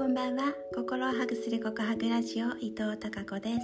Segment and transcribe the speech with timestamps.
[0.00, 0.54] こんばんは。
[0.74, 3.60] 心をハグする告白ラジオ伊藤孝子です。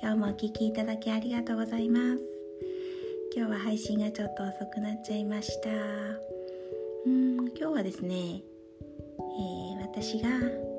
[0.00, 2.20] 今日もお聴きいただきありがとうございます。
[3.34, 5.70] 今日は配信がちょっと遅くなっちゃいました。
[7.06, 10.28] うん今日はですね、えー、私が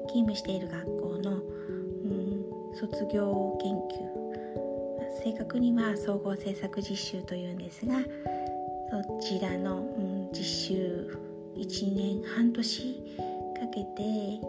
[0.07, 11.19] 勤務している学校の、うん、卒業研究正確には総合政策実習というんですがそちらの、うん、実習
[11.57, 14.39] 1年半年かけて、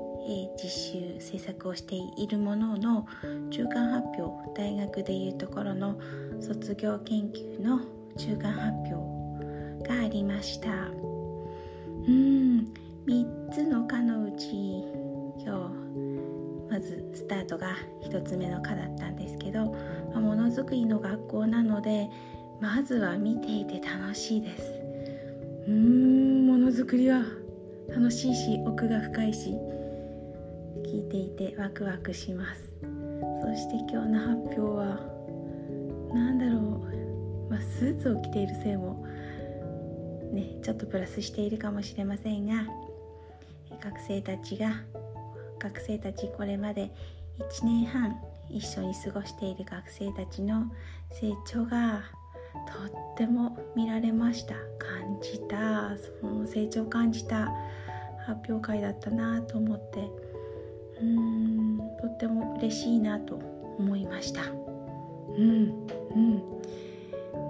[0.62, 3.06] 実習制作をしているものの
[3.50, 5.98] 中間発表大学でいうところの
[6.40, 7.80] 卒業研究の
[8.16, 10.68] 中間発表がありました。
[10.70, 12.72] うん
[13.06, 14.50] 3つの科のうち
[15.44, 19.74] 今日まずスタートが1つ目の科だったんですけど、
[20.12, 22.10] ま、ものづくりの学校なので
[22.60, 24.62] まずは見ていて楽しいです。
[25.68, 27.22] うーんものづくりは
[27.88, 29.54] 楽しいし奥が深いし
[30.84, 32.76] 聞いていてワクワクします。
[33.42, 35.00] そして今日の発表は
[36.12, 39.06] 何だろう、まあ、スーツを着ているせいも
[40.32, 42.66] ねちょっとプラスしているかもしれませんが
[43.82, 44.82] 学生たちが
[45.58, 46.90] 学生たちこれまで
[47.38, 48.16] 1年半
[48.50, 50.64] 一緒に過ごしている学生たちの
[51.10, 52.02] 成長が
[52.66, 54.54] とっても見られました。
[54.78, 55.96] 感じた。
[56.20, 57.52] その成長を感じた
[58.26, 60.08] 発表会だったなと思って
[61.00, 63.36] うんとっても嬉しいなと
[63.78, 64.42] 思いました。
[64.42, 66.42] うんうん。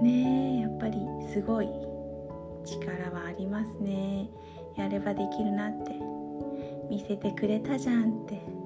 [0.03, 0.99] ねえやっぱり
[1.33, 1.69] すごい
[2.65, 4.29] 力はありますね。
[4.77, 5.93] やればできるなって。
[6.91, 8.57] 見せてくれたじゃんって。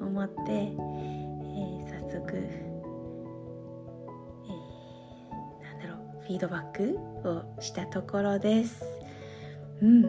[0.00, 8.84] 思って、えー、早速、えー、なんだろうフィードバックをしたところです。
[9.82, 10.02] うん。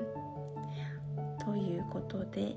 [1.43, 2.55] ということで、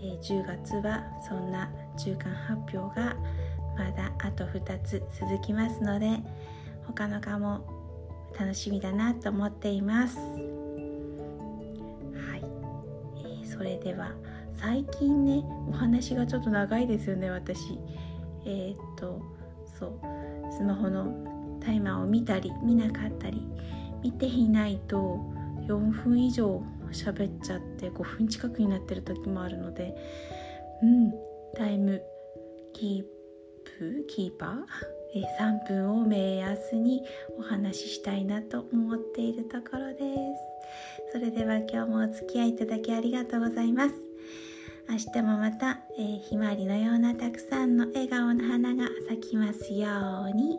[0.00, 3.16] えー、10月はそんな中間発表が
[3.76, 6.18] まだあと2つ続きますので
[6.86, 7.66] 他の科も
[8.38, 10.18] 楽しみだなと思っています。
[10.18, 10.22] は
[12.36, 12.42] い、
[13.18, 14.12] えー、それでは
[14.54, 17.78] 最近ねお話がちょっと長いですよね私。
[18.44, 19.20] えー、っと
[19.78, 20.00] そう。
[20.50, 23.42] スマホのタイマーを見たり見なかったり
[24.02, 25.18] 見ていないと
[25.66, 29.94] 4分以上喋っちゃって5分近くになってる時もあるので。
[30.82, 31.12] うん。
[31.56, 32.02] タイム。
[32.72, 33.04] キー
[33.78, 34.04] プ？
[34.08, 34.56] キーパー？
[35.14, 37.02] え3分を目安に
[37.38, 39.96] お話ししたいなと思っているところで
[41.10, 41.12] す。
[41.12, 43.94] それでは今日もお付き合いいただきありがとうございます。
[44.88, 49.88] 明日もまた、えー、ひまわりのようなたくさんの笑顔の花が咲きますよ
[50.32, 50.58] うに。